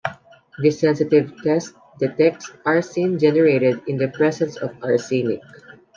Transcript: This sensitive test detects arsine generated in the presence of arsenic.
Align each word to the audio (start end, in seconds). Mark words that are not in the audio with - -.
This 0.57 0.79
sensitive 0.79 1.31
test 1.43 1.75
detects 1.99 2.49
arsine 2.65 3.19
generated 3.19 3.83
in 3.85 3.97
the 3.97 4.07
presence 4.07 4.57
of 4.57 4.75
arsenic. 4.81 5.41